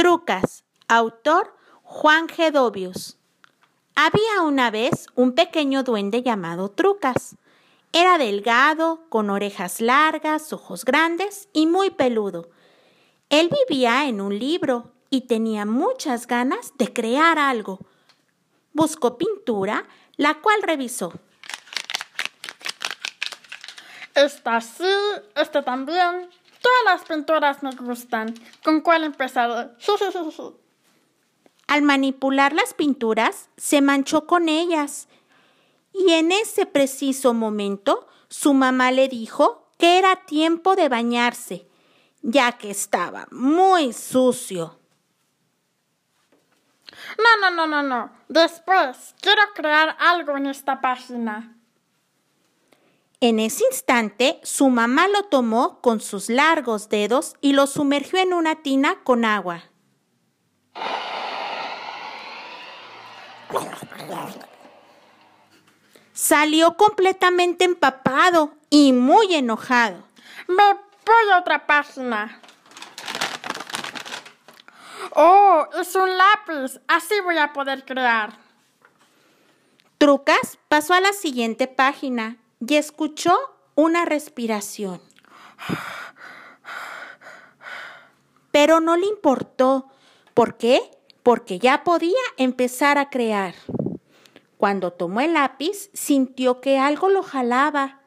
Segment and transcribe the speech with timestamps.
[0.00, 2.50] Trucas, autor Juan G.
[2.50, 3.18] Dobius.
[3.94, 7.36] Había una vez un pequeño duende llamado Trucas.
[7.92, 12.48] Era delgado, con orejas largas, ojos grandes y muy peludo.
[13.28, 17.80] Él vivía en un libro y tenía muchas ganas de crear algo.
[18.72, 19.86] Buscó pintura,
[20.16, 21.12] la cual revisó.
[24.14, 24.94] Esta sí,
[25.36, 26.30] esta también.
[26.60, 28.34] Todas las pinturas me gustan.
[28.62, 29.76] ¿Con cuál empezar?
[31.66, 35.08] Al manipular las pinturas, se manchó con ellas.
[35.92, 41.66] Y en ese preciso momento, su mamá le dijo que era tiempo de bañarse,
[42.22, 44.78] ya que estaba muy sucio.
[47.18, 48.12] No, no, no, no, no.
[48.28, 51.56] Después, quiero crear algo en esta página.
[53.22, 58.32] En ese instante, su mamá lo tomó con sus largos dedos y lo sumergió en
[58.32, 59.64] una tina con agua.
[66.14, 70.02] Salió completamente empapado y muy enojado.
[70.48, 72.40] Me voy a otra página.
[75.14, 76.80] Oh, es un lápiz.
[76.88, 78.38] Así voy a poder crear.
[79.98, 83.36] Trucas pasó a la siguiente página y escuchó
[83.74, 85.00] una respiración.
[88.52, 89.88] Pero no le importó.
[90.34, 90.80] ¿Por qué?
[91.22, 93.54] Porque ya podía empezar a crear.
[94.56, 98.00] Cuando tomó el lápiz, sintió que algo lo jalaba.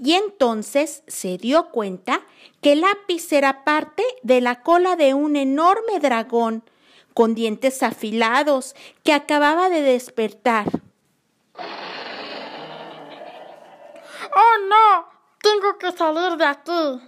[0.00, 2.20] Y entonces se dio cuenta
[2.60, 6.62] que el lápiz era parte de la cola de un enorme dragón
[7.14, 10.85] con dientes afilados que acababa de despertar.
[14.38, 15.08] ¡Oh, no!
[15.40, 17.00] Tengo que salir de aquí.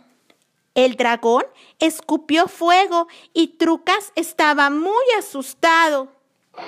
[0.74, 1.44] El dragón
[1.78, 6.08] escupió fuego y Trucas estaba muy asustado.
[6.56, 6.64] ¡Ah!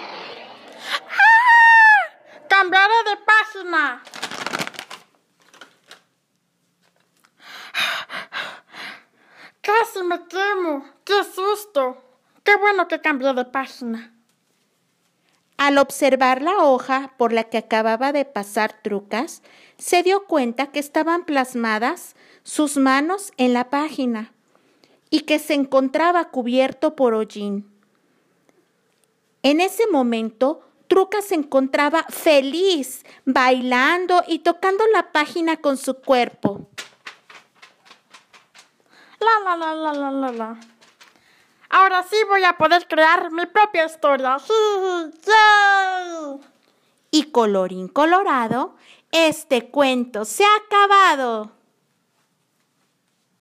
[2.46, 4.02] Cambiaré de página.
[9.62, 10.84] Casi me quemo.
[11.04, 12.04] ¡Qué susto!
[12.44, 14.12] Qué bueno que cambié de página.
[15.60, 19.42] Al observar la hoja por la que acababa de pasar Trucas,
[19.76, 24.32] se dio cuenta que estaban plasmadas sus manos en la página
[25.10, 27.70] y que se encontraba cubierto por hollín.
[29.42, 36.70] En ese momento, Trucas se encontraba feliz, bailando y tocando la página con su cuerpo.
[39.20, 40.60] La, la, la, la, la, la, la.
[41.70, 44.38] Ahora sí voy a poder crear mi propia historia.
[47.12, 48.74] Y colorín colorado,
[49.12, 51.52] este cuento se ha acabado.